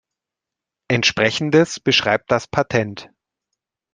Entsprechendes 0.89 1.79
beschreibt 1.79 2.31
das 2.31 2.47
Patent. 2.47 3.11